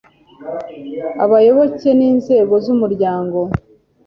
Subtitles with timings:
[1.23, 3.39] abayoboke n inzego z umuryango